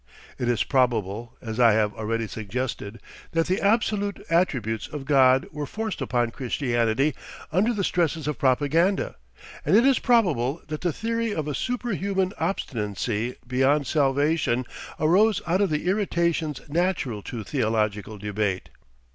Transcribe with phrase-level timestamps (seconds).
[0.39, 2.99] It is probable, as I have already suggested,
[3.33, 7.13] that the absolute attributes of God were forced upon Christianity
[7.51, 9.15] under the stresses of propaganda,
[9.63, 14.65] and it is probable that the theory of a super human obstinancy beyond salvation
[14.99, 18.69] arose out of the irritations natural to theological debate.